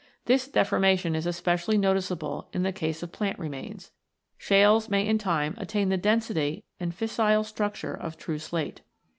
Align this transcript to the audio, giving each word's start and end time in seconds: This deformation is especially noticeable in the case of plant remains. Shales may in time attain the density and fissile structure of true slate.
This 0.25 0.47
deformation 0.47 1.15
is 1.15 1.27
especially 1.27 1.77
noticeable 1.77 2.49
in 2.53 2.63
the 2.63 2.71
case 2.73 3.03
of 3.03 3.11
plant 3.11 3.37
remains. 3.37 3.91
Shales 4.35 4.89
may 4.89 5.05
in 5.07 5.19
time 5.19 5.53
attain 5.59 5.89
the 5.89 5.95
density 5.97 6.63
and 6.79 6.91
fissile 6.91 7.45
structure 7.45 7.93
of 7.93 8.17
true 8.17 8.39
slate. 8.39 8.81